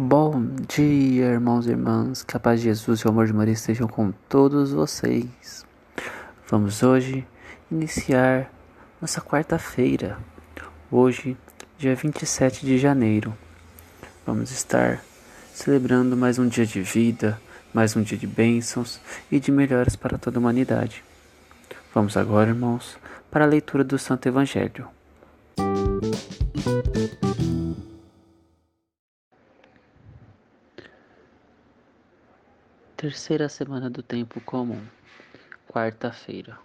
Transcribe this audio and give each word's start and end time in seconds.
Bom 0.00 0.54
dia, 0.68 1.24
irmãos 1.24 1.66
e 1.66 1.70
irmãs. 1.70 2.22
Que 2.22 2.36
a 2.36 2.38
paz 2.40 2.60
de 2.60 2.66
Jesus 2.66 3.00
e 3.00 3.06
o 3.06 3.10
amor 3.10 3.26
de 3.26 3.32
Maria 3.32 3.52
estejam 3.52 3.88
com 3.88 4.12
todos 4.28 4.70
vocês. 4.70 5.66
Vamos 6.48 6.84
hoje 6.84 7.26
iniciar 7.68 8.48
nossa 9.00 9.20
quarta-feira. 9.20 10.16
Hoje, 10.88 11.36
dia 11.76 11.96
27 11.96 12.64
de 12.64 12.78
janeiro. 12.78 13.36
Vamos 14.24 14.52
estar 14.52 15.02
celebrando 15.52 16.16
mais 16.16 16.38
um 16.38 16.46
dia 16.46 16.64
de 16.64 16.80
vida, 16.80 17.36
mais 17.74 17.96
um 17.96 18.02
dia 18.02 18.16
de 18.16 18.28
bênçãos 18.28 19.00
e 19.32 19.40
de 19.40 19.50
melhoras 19.50 19.96
para 19.96 20.16
toda 20.16 20.38
a 20.38 20.40
humanidade. 20.40 21.02
Vamos 21.92 22.16
agora, 22.16 22.50
irmãos, 22.50 22.96
para 23.32 23.44
a 23.44 23.48
leitura 23.48 23.82
do 23.82 23.98
Santo 23.98 24.28
Evangelho. 24.28 24.97
Terceira 33.00 33.48
semana 33.48 33.88
do 33.88 34.02
tempo 34.02 34.40
comum, 34.40 34.80
quarta-feira. 35.68 36.58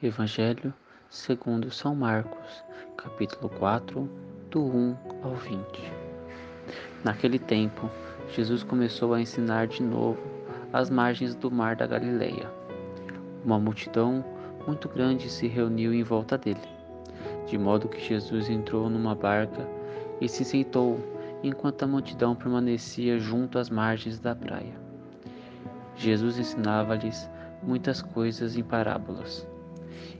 Evangelho 0.00 0.72
segundo 1.10 1.72
São 1.72 1.92
Marcos, 1.92 2.62
capítulo 2.96 3.48
4, 3.48 4.08
do 4.48 4.62
1 4.64 4.96
ao 5.24 5.34
20. 5.34 5.58
Naquele 7.02 7.40
tempo, 7.40 7.90
Jesus 8.30 8.62
começou 8.62 9.12
a 9.12 9.20
ensinar 9.20 9.66
de 9.66 9.82
novo 9.82 10.22
às 10.72 10.88
margens 10.88 11.34
do 11.34 11.50
mar 11.50 11.74
da 11.74 11.84
Galileia. 11.84 12.48
Uma 13.44 13.58
multidão 13.58 14.24
muito 14.68 14.88
grande 14.88 15.28
se 15.28 15.48
reuniu 15.48 15.92
em 15.92 16.04
volta 16.04 16.38
dele, 16.38 16.60
de 17.44 17.58
modo 17.58 17.88
que 17.88 18.00
Jesus 18.00 18.48
entrou 18.48 18.88
numa 18.88 19.16
barca 19.16 19.68
e 20.20 20.28
se 20.28 20.44
sentou 20.44 21.00
enquanto 21.42 21.82
a 21.82 21.88
multidão 21.88 22.36
permanecia 22.36 23.18
junto 23.18 23.58
às 23.58 23.68
margens 23.68 24.20
da 24.20 24.32
praia. 24.32 24.85
Jesus 25.96 26.38
ensinava-lhes 26.38 27.28
muitas 27.62 28.02
coisas 28.02 28.56
em 28.56 28.62
parábolas. 28.62 29.46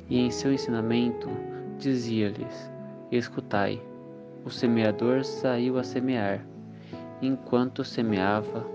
E 0.09 0.19
em 0.19 0.31
seu 0.31 0.53
ensinamento 0.53 1.29
dizia-lhes: 1.79 2.71
Escutai, 3.11 3.81
o 4.45 4.51
semeador 4.51 5.25
saiu 5.25 5.79
a 5.79 5.85
semear. 5.85 6.45
Enquanto 7.21 7.85
semeava, 7.85 8.67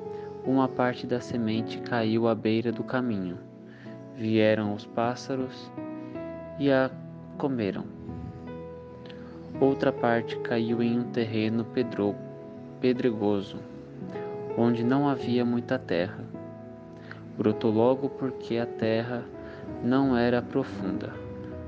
uma 0.45 0.67
parte 0.67 1.06
da 1.06 1.19
semente 1.19 1.79
caiu 1.79 2.28
à 2.28 2.35
beira 2.35 2.72
do 2.72 2.84
caminho. 2.84 3.38
Vieram 4.16 4.73
os 4.73 4.85
pássaros 4.85 5.72
e 6.59 6.72
a 6.72 6.89
comeram. 7.38 7.85
Outra 9.59 9.91
parte 9.91 10.38
caiu 10.38 10.81
em 10.81 11.00
um 11.00 11.03
terreno 11.03 11.63
pedro- 11.66 12.16
pedregoso, 12.79 13.57
onde 14.57 14.83
não 14.83 15.07
havia 15.07 15.45
muita 15.45 15.78
terra. 15.78 16.23
Brotou 17.41 17.72
logo 17.72 18.07
porque 18.07 18.57
a 18.59 18.68
terra 18.68 19.24
não 19.84 20.16
era 20.16 20.44
profunda, 20.44 21.12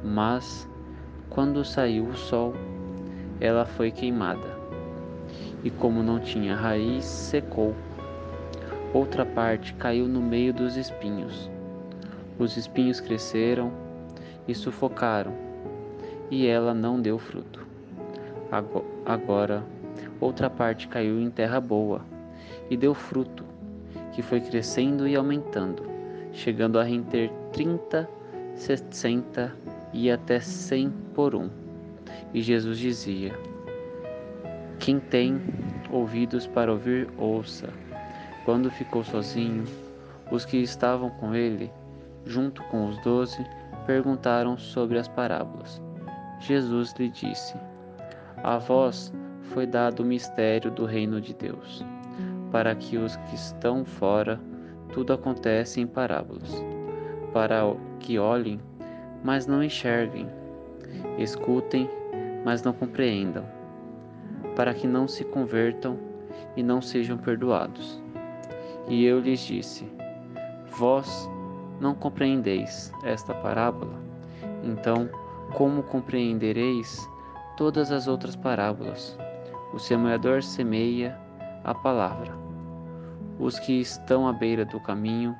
mas 0.03 0.69
quando 1.31 1.65
saiu 1.65 2.05
o 2.05 2.15
sol, 2.15 2.53
ela 3.41 3.65
foi 3.65 3.89
queimada. 3.89 4.55
E 5.63 5.71
como 5.71 6.03
não 6.03 6.19
tinha 6.19 6.55
raiz, 6.55 7.05
secou. 7.05 7.73
Outra 8.93 9.25
parte 9.25 9.73
caiu 9.73 10.07
no 10.07 10.21
meio 10.21 10.53
dos 10.53 10.77
espinhos. 10.77 11.49
Os 12.37 12.55
espinhos 12.55 12.99
cresceram 12.99 13.71
e 14.47 14.53
sufocaram, 14.53 15.33
e 16.29 16.45
ela 16.45 16.75
não 16.75 17.01
deu 17.01 17.17
fruto. 17.17 17.65
Ago- 18.51 18.85
Agora, 19.03 19.63
outra 20.21 20.51
parte 20.51 20.87
caiu 20.87 21.19
em 21.19 21.31
terra 21.31 21.59
boa 21.59 22.01
e 22.69 22.77
deu 22.77 22.93
fruto, 22.93 23.43
que 24.13 24.21
foi 24.21 24.39
crescendo 24.39 25.07
e 25.07 25.15
aumentando, 25.15 25.83
chegando 26.31 26.79
a 26.79 26.83
render 26.83 27.31
30, 27.51 28.09
60 28.55 29.53
e 29.91 30.09
até 30.09 30.39
100 30.39 30.91
por 31.13 31.35
um. 31.35 31.49
E 32.33 32.41
Jesus 32.41 32.77
dizia: 32.77 33.33
Quem 34.79 34.99
tem 34.99 35.41
ouvidos 35.91 36.47
para 36.47 36.71
ouvir, 36.71 37.07
ouça. 37.17 37.69
Quando 38.45 38.69
ficou 38.69 39.03
sozinho, 39.03 39.63
os 40.31 40.45
que 40.45 40.57
estavam 40.57 41.09
com 41.11 41.33
ele, 41.33 41.71
junto 42.25 42.61
com 42.63 42.89
os 42.89 42.97
doze, 43.03 43.45
perguntaram 43.85 44.57
sobre 44.57 44.97
as 44.97 45.07
parábolas. 45.07 45.81
Jesus 46.39 46.93
lhe 46.97 47.09
disse: 47.09 47.55
A 48.43 48.57
vós 48.57 49.13
foi 49.43 49.65
dado 49.65 50.01
o 50.01 50.05
mistério 50.05 50.71
do 50.71 50.85
reino 50.85 51.21
de 51.21 51.33
Deus, 51.33 51.85
para 52.53 52.75
que 52.75 52.97
os 52.97 53.15
que 53.15 53.33
estão 53.33 53.83
fora 53.83 54.39
tudo 54.93 55.11
acontece 55.11 55.81
em 55.81 55.87
parábolas, 55.87 56.63
para 57.33 57.63
que 57.99 58.19
olhem, 58.19 58.59
mas 59.23 59.47
não 59.47 59.63
enxerguem, 59.63 60.29
escutem, 61.17 61.89
mas 62.45 62.61
não 62.61 62.71
compreendam, 62.71 63.43
para 64.55 64.71
que 64.71 64.85
não 64.85 65.07
se 65.07 65.23
convertam 65.23 65.97
e 66.55 66.61
não 66.61 66.79
sejam 66.79 67.17
perdoados. 67.17 67.99
E 68.87 69.03
eu 69.03 69.19
lhes 69.19 69.39
disse: 69.39 69.91
Vós 70.77 71.27
não 71.81 71.95
compreendeis 71.95 72.93
esta 73.03 73.33
parábola? 73.33 73.99
Então, 74.63 75.09
como 75.55 75.81
compreendereis 75.81 77.09
todas 77.57 77.91
as 77.91 78.07
outras 78.07 78.35
parábolas? 78.35 79.17
O 79.73 79.79
semeador 79.79 80.43
semeia 80.43 81.17
a 81.63 81.73
palavra. 81.73 82.42
Os 83.39 83.59
que 83.59 83.81
estão 83.81 84.27
à 84.27 84.33
beira 84.33 84.63
do 84.65 84.79
caminho 84.79 85.35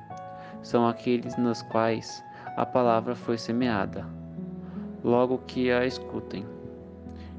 são 0.62 0.86
aqueles 0.86 1.36
nos 1.36 1.62
quais 1.62 2.24
a 2.56 2.66
palavra 2.66 3.14
foi 3.14 3.38
semeada. 3.38 4.06
Logo 5.02 5.38
que 5.46 5.70
a 5.70 5.84
escutem, 5.86 6.46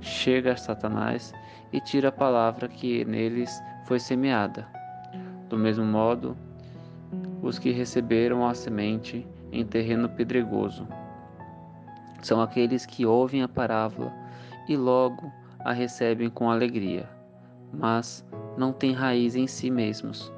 chega 0.02 0.56
Satanás 0.56 1.34
e 1.74 1.80
tira 1.82 2.10
a 2.10 2.12
palavra 2.12 2.68
que 2.68 3.04
neles 3.06 3.62
foi 3.86 4.00
semeada. 4.00 4.68
Do 5.50 5.58
mesmo 5.58 5.86
modo, 5.86 6.38
os 7.42 7.60
que 7.60 7.72
receberam 7.72 8.46
a 8.46 8.54
semente 8.54 9.28
em 9.52 9.66
terreno 9.66 10.10
pedregoso 10.10 10.88
são 12.22 12.42
aqueles 12.42 12.86
que 12.86 13.06
ouvem 13.06 13.44
a 13.44 13.48
parábola 13.48 14.12
e 14.68 14.76
logo 14.76 15.32
a 15.60 15.72
recebem 15.72 16.30
com 16.30 16.50
alegria, 16.50 17.08
mas 17.72 18.26
não 18.58 18.74
têm 18.74 18.94
raiz 18.94 19.36
em 19.36 19.46
si 19.46 19.70
mesmos. 19.70 20.34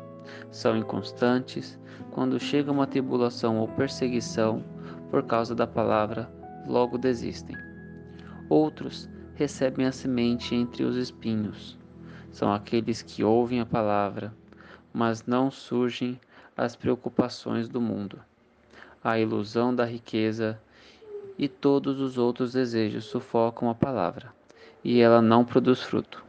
São 0.52 0.78
inconstantes, 0.78 1.80
quando 2.12 2.40
chega 2.40 2.72
uma 2.72 2.88
tribulação 2.88 3.60
ou 3.60 3.68
perseguição 3.68 4.64
por 5.10 5.24
causa 5.24 5.54
da 5.54 5.68
palavra, 5.68 6.32
logo 6.68 6.98
desistem. 6.98 7.56
Outros 8.50 9.10
recebem 9.36 9.86
a 9.86 9.92
semente 9.92 10.56
entre 10.56 10.84
os 10.84 10.96
espinhos. 10.96 11.78
São 12.32 12.54
aqueles 12.54 13.02
que 13.02 13.24
ouvem 13.24 13.60
a 13.60 13.66
palavra, 13.66 14.34
mas 14.94 15.26
não 15.26 15.52
surgem 15.52 16.20
as 16.56 16.76
preocupações 16.76 17.70
do 17.70 17.80
mundo, 17.80 18.20
a 19.04 19.20
ilusão 19.20 19.74
da 19.74 19.86
riqueza 19.86 20.60
e 21.38 21.48
todos 21.48 22.00
os 22.00 22.18
outros 22.18 22.54
desejos 22.54 23.06
sufocam 23.06 23.70
a 23.70 23.76
palavra, 23.76 24.34
e 24.84 25.00
ela 25.00 25.22
não 25.22 25.46
produz 25.46 25.84
fruto. 25.84 26.26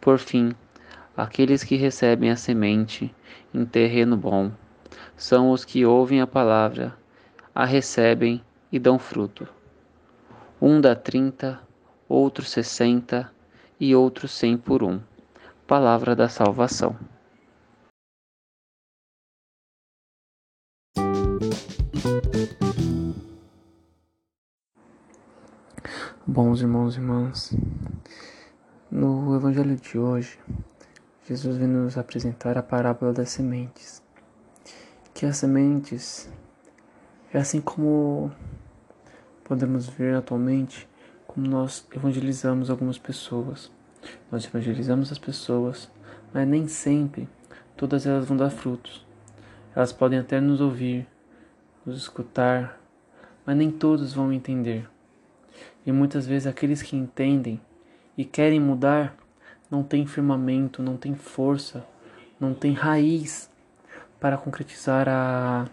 Por 0.00 0.18
fim, 0.18 0.52
aqueles 1.16 1.64
que 1.64 1.76
recebem 1.76 2.30
a 2.30 2.36
semente 2.36 3.14
em 3.54 3.64
terreno 3.64 4.16
bom 4.16 4.52
são 5.16 5.50
os 5.50 5.64
que 5.64 5.84
ouvem 5.84 6.20
a 6.20 6.26
palavra, 6.26 6.94
a 7.54 7.64
recebem 7.64 8.42
e 8.70 8.78
dão 8.78 8.98
fruto. 8.98 9.48
Um 10.60 10.80
dá 10.80 10.94
trinta, 10.94 11.60
outro 12.08 12.44
sessenta 12.44 13.32
e 13.80 13.94
outro 13.94 14.28
cem 14.28 14.56
por 14.56 14.82
um. 14.82 15.00
Palavra 15.66 16.14
da 16.14 16.28
salvação. 16.28 16.96
Bons 26.26 26.60
irmãos 26.60 26.96
e 26.96 26.98
irmãs, 26.98 27.56
no 28.90 29.34
Evangelho 29.36 29.76
de 29.76 29.98
hoje, 29.98 30.38
Jesus 31.28 31.56
vem 31.56 31.66
nos 31.66 31.98
apresentar 31.98 32.56
a 32.56 32.62
parábola 32.62 33.12
das 33.12 33.30
sementes. 33.30 34.00
Que 35.12 35.26
as 35.26 35.38
sementes 35.38 36.30
é 37.34 37.38
assim 37.38 37.60
como 37.60 38.30
podemos 39.42 39.88
ver 39.88 40.14
atualmente, 40.14 40.88
como 41.26 41.48
nós 41.48 41.84
evangelizamos 41.92 42.70
algumas 42.70 42.96
pessoas. 42.96 43.72
Nós 44.30 44.44
evangelizamos 44.44 45.10
as 45.10 45.18
pessoas, 45.18 45.90
mas 46.32 46.46
nem 46.46 46.68
sempre 46.68 47.28
todas 47.76 48.06
elas 48.06 48.26
vão 48.26 48.36
dar 48.36 48.50
frutos. 48.50 49.04
Elas 49.74 49.92
podem 49.92 50.20
até 50.20 50.40
nos 50.40 50.60
ouvir, 50.60 51.08
nos 51.84 51.96
escutar, 51.96 52.80
mas 53.44 53.56
nem 53.56 53.72
todos 53.72 54.14
vão 54.14 54.32
entender. 54.32 54.88
E 55.84 55.90
muitas 55.90 56.24
vezes 56.24 56.46
aqueles 56.46 56.82
que 56.82 56.94
entendem 56.94 57.60
e 58.16 58.24
querem 58.24 58.60
mudar 58.60 59.25
não 59.70 59.82
têm 59.82 60.06
firmamento, 60.06 60.82
não 60.82 60.96
têm 60.96 61.14
força, 61.14 61.86
não 62.38 62.54
têm 62.54 62.72
raiz 62.72 63.50
para 64.20 64.36
concretizar 64.36 65.08
a 65.08 65.66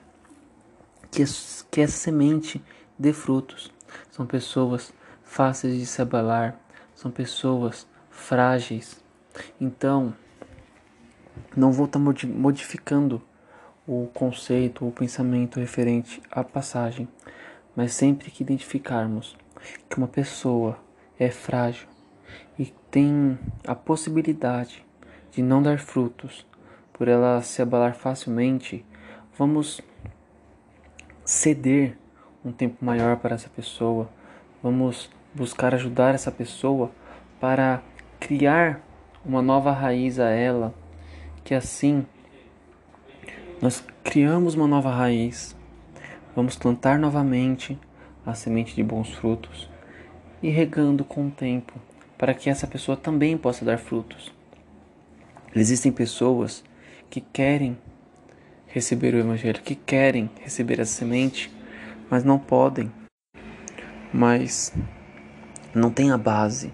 que, 1.12 1.24
que 1.70 1.82
essa 1.82 1.98
semente 1.98 2.64
dê 2.98 3.14
frutos. 3.14 3.72
São 4.12 4.26
pessoas 4.26 4.94
fáceis 5.24 5.78
de 5.78 5.86
se 5.86 6.02
abalar, 6.02 6.58
são 6.96 7.12
pessoas 7.12 7.88
frágeis. 8.10 9.04
Então, 9.60 10.14
não 11.56 11.72
vou 11.72 11.86
estar 11.86 12.00
modificando 12.00 13.22
o 13.88 14.08
conceito, 14.14 14.88
o 14.88 14.92
pensamento 14.92 15.60
referente 15.60 16.22
à 16.32 16.44
passagem, 16.44 17.08
mas 17.76 17.94
sempre 17.94 18.32
que 18.32 18.44
identificarmos 18.44 19.36
que 19.90 19.98
uma 19.98 20.08
pessoa 20.08 20.78
é 21.20 21.30
frágil 21.30 21.93
e 22.58 22.66
tem 22.90 23.38
a 23.68 23.76
possibilidade 23.76 24.86
de 25.32 25.42
não 25.42 25.62
dar 25.62 25.80
frutos 25.80 26.46
por 26.92 27.08
ela 27.08 27.42
se 27.42 27.62
abalar 27.62 27.96
facilmente, 27.96 28.86
vamos 29.38 29.82
ceder 31.26 31.98
um 32.46 32.52
tempo 32.52 32.84
maior 32.84 33.18
para 33.18 33.36
essa 33.36 33.50
pessoa, 33.50 34.10
vamos 34.62 35.10
buscar 35.34 35.74
ajudar 35.74 36.14
essa 36.14 36.32
pessoa 36.32 36.92
para 37.40 37.82
criar 38.20 38.82
uma 39.26 39.42
nova 39.42 39.72
raiz 39.72 40.20
a 40.20 40.30
ela, 40.30 40.74
que 41.44 41.54
assim 41.54 42.06
nós 43.62 43.84
criamos 44.04 44.56
uma 44.56 44.68
nova 44.68 44.92
raiz, 44.92 45.56
vamos 46.36 46.56
plantar 46.56 47.00
novamente 47.00 47.80
a 48.26 48.34
semente 48.34 48.76
de 48.76 48.84
bons 48.84 49.14
frutos 49.14 49.70
e 50.42 50.50
regando 50.50 51.04
com 51.04 51.28
o 51.28 51.32
tempo 51.32 51.74
para 52.24 52.34
que 52.34 52.50
essa 52.50 52.66
pessoa 52.66 52.96
também 52.96 53.38
possa 53.38 53.66
dar 53.66 53.78
frutos. 53.78 54.32
Existem 55.54 55.92
pessoas 55.92 56.64
que 57.10 57.20
querem 57.20 57.78
receber 58.66 59.14
o 59.14 59.18
Evangelho, 59.18 59.62
que 59.62 59.76
querem 59.76 60.32
receber 60.40 60.80
a 60.80 60.86
semente, 60.86 61.52
mas 62.10 62.24
não 62.24 62.40
podem, 62.40 62.90
mas 64.14 64.74
não 65.76 65.92
têm 65.92 66.12
a 66.12 66.18
base. 66.18 66.72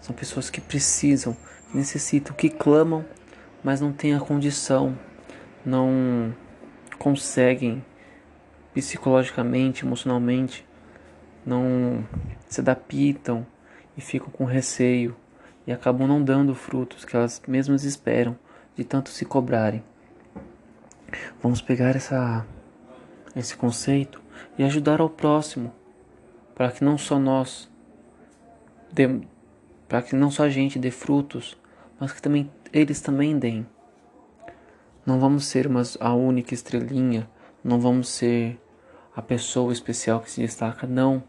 São 0.00 0.14
pessoas 0.14 0.48
que 0.48 0.60
precisam, 0.60 1.36
necessitam, 1.74 2.32
que 2.32 2.48
clamam, 2.48 3.04
mas 3.64 3.80
não 3.80 3.92
têm 3.92 4.14
a 4.14 4.20
condição, 4.20 4.96
não 5.66 6.32
conseguem 7.00 7.84
psicologicamente, 8.72 9.84
emocionalmente, 9.84 10.64
não 11.44 12.06
se 12.46 12.60
adaptam 12.60 13.44
e 13.96 14.00
ficam 14.00 14.30
com 14.30 14.44
receio 14.44 15.16
e 15.66 15.72
acabam 15.72 16.06
não 16.06 16.22
dando 16.22 16.54
frutos 16.54 17.04
que 17.04 17.16
elas 17.16 17.40
mesmas 17.46 17.84
esperam 17.84 18.36
de 18.76 18.84
tanto 18.84 19.10
se 19.10 19.24
cobrarem. 19.24 19.82
Vamos 21.42 21.62
pegar 21.62 21.94
essa, 21.94 22.44
esse 23.36 23.56
conceito 23.56 24.20
e 24.58 24.64
ajudar 24.64 25.00
ao 25.00 25.08
próximo, 25.08 25.72
para 26.54 26.70
que 26.70 26.84
não 26.84 26.98
só 26.98 27.18
nós, 27.18 27.70
para 29.88 30.02
que 30.02 30.14
não 30.14 30.30
só 30.30 30.44
a 30.44 30.50
gente 30.50 30.78
dê 30.78 30.90
frutos, 30.90 31.56
mas 31.98 32.12
que 32.12 32.20
também 32.20 32.50
eles 32.72 33.00
também 33.00 33.38
deem. 33.38 33.66
Não 35.06 35.20
vamos 35.20 35.46
ser 35.46 35.66
uma, 35.66 35.82
a 36.00 36.14
única 36.14 36.54
estrelinha, 36.54 37.28
não 37.62 37.78
vamos 37.78 38.08
ser 38.08 38.60
a 39.14 39.22
pessoa 39.22 39.72
especial 39.72 40.20
que 40.20 40.30
se 40.30 40.40
destaca, 40.40 40.86
não. 40.86 41.22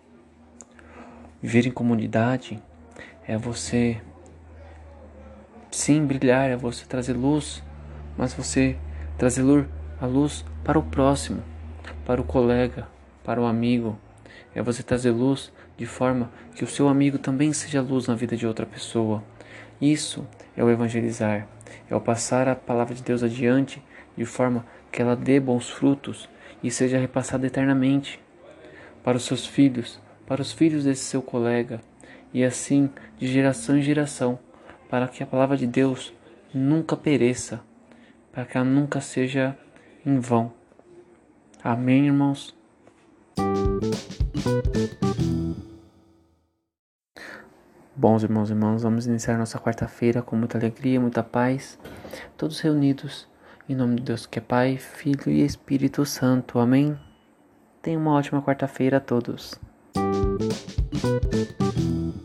Viver 1.46 1.68
em 1.68 1.72
comunidade 1.72 2.60
é 3.28 3.38
você 3.38 4.02
sim 5.70 6.04
brilhar, 6.04 6.50
é 6.50 6.56
você 6.56 6.86
trazer 6.88 7.14
luz, 7.14 7.62
mas 8.18 8.34
você 8.34 8.76
trazer 9.16 9.44
a 10.02 10.08
luz 10.08 10.44
para 10.64 10.80
o 10.80 10.82
próximo, 10.82 11.44
para 12.04 12.20
o 12.20 12.24
colega, 12.24 12.88
para 13.24 13.40
o 13.40 13.46
amigo. 13.46 13.96
É 14.56 14.64
você 14.64 14.82
trazer 14.82 15.12
luz 15.12 15.54
de 15.78 15.86
forma 15.86 16.32
que 16.56 16.64
o 16.64 16.68
seu 16.68 16.88
amigo 16.88 17.20
também 17.20 17.54
seja 17.54 17.80
luz 17.80 18.08
na 18.08 18.16
vida 18.16 18.36
de 18.36 18.48
outra 18.48 18.66
pessoa. 18.66 19.24
Isso 19.80 20.28
é 20.58 20.64
o 20.64 20.70
evangelizar, 20.72 21.48
é 21.88 21.96
o 21.96 22.02
passar 22.02 22.48
a 22.48 22.56
palavra 22.56 22.96
de 22.96 23.04
Deus 23.04 23.22
adiante 23.22 23.84
de 24.18 24.26
forma 24.26 24.66
que 24.92 25.00
ela 25.00 25.16
dê 25.16 25.40
bons 25.40 25.70
frutos 25.70 26.28
e 26.64 26.72
seja 26.72 26.98
repassada 26.98 27.46
eternamente 27.46 28.20
para 29.04 29.16
os 29.16 29.26
seus 29.26 29.46
filhos, 29.46 30.04
para 30.26 30.42
os 30.42 30.52
filhos 30.52 30.84
desse 30.84 31.04
seu 31.04 31.22
colega, 31.22 31.82
e 32.34 32.44
assim 32.44 32.90
de 33.18 33.28
geração 33.28 33.78
em 33.78 33.82
geração, 33.82 34.40
para 34.90 35.08
que 35.08 35.24
a 35.24 35.26
palavra 35.26 35.56
de 35.56 35.68
Deus 35.68 36.14
nunca 36.54 36.96
pereça, 36.96 37.62
para 38.32 38.46
que 38.46 38.58
ela 38.58 38.66
nunca 38.66 39.00
seja 39.02 39.58
em 40.06 40.20
vão. 40.20 40.52
Amém, 41.64 42.08
irmãos? 42.08 42.56
Bons 47.96 48.24
irmãos 48.24 48.50
e 48.50 48.54
irmãs, 48.54 48.84
vamos 48.84 49.08
iniciar 49.08 49.38
nossa 49.38 49.58
quarta-feira 49.58 50.22
com 50.22 50.36
muita 50.36 50.58
alegria, 50.58 51.00
muita 51.00 51.24
paz, 51.24 51.80
todos 52.38 52.60
reunidos 52.60 53.28
em 53.68 53.76
nome 53.76 53.96
de 53.96 54.04
Deus 54.04 54.28
que 54.28 54.38
é 54.38 54.42
Pai, 54.42 54.78
Filho 54.78 55.28
e 55.28 55.44
Espírito 55.44 56.06
Santo. 56.06 56.60
Amém? 56.60 56.96
Tenha 57.82 57.98
uma 57.98 58.14
ótima 58.14 58.42
quarta-feira 58.42 58.98
a 58.98 59.00
todos. 59.00 59.60
Apesar 60.36 61.20
do 61.22 62.25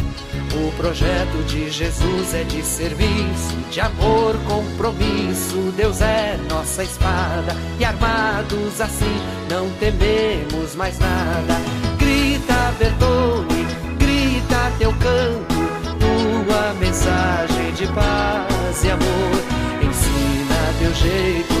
O 0.53 0.71
projeto 0.73 1.43
de 1.45 1.69
Jesus 1.69 2.33
é 2.33 2.43
de 2.43 2.61
serviço, 2.61 3.55
de 3.69 3.79
amor, 3.79 4.35
compromisso. 4.47 5.71
Deus 5.77 6.01
é 6.01 6.37
nossa 6.49 6.83
espada 6.83 7.55
e 7.79 7.85
armados 7.85 8.81
assim 8.81 9.15
não 9.49 9.69
tememos 9.79 10.75
mais 10.75 10.99
nada. 10.99 11.55
Grita, 11.97 12.73
Bertone, 12.77 13.65
grita 13.97 14.71
teu 14.77 14.91
canto, 14.93 15.55
tua 15.99 16.73
mensagem 16.79 17.71
de 17.73 17.87
paz 17.87 18.83
e 18.83 18.91
amor. 18.91 19.81
Ensina 19.81 20.73
teu 20.79 20.93
jeito 20.93 21.60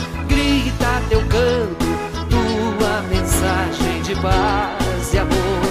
teu 1.11 1.19
canto, 1.23 1.85
tua 2.29 3.01
mensagem 3.09 4.01
de 4.01 4.15
paz 4.15 5.13
e 5.13 5.17
amor. 5.17 5.61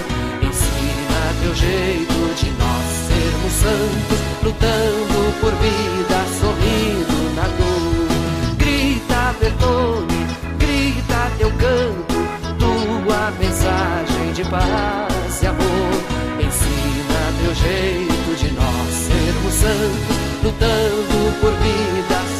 Ensina 0.43 1.21
teu 1.41 1.55
jeito 1.55 2.35
de 2.37 2.51
nós 2.61 2.85
sermos 3.09 3.53
santos, 3.55 4.19
lutando 4.43 5.41
por 5.41 5.53
vida, 5.53 6.19
sorrindo 6.39 7.35
na 7.35 7.45
dor. 7.57 8.57
Grita, 8.59 9.35
Bertone, 9.41 10.27
grita 10.59 11.31
teu 11.39 11.51
canto, 11.53 12.17
tua 12.59 13.31
mensagem 13.41 14.33
de 14.35 14.45
paz 14.45 15.43
e 15.43 15.47
amor. 15.47 15.91
Ensina 16.39 17.21
teu 17.43 17.55
jeito 17.55 18.37
de 18.37 18.53
nós 18.53 18.93
sermos 18.93 19.55
santos, 19.55 20.17
lutando 20.45 21.41
por 21.41 21.53
vida, 21.53 22.40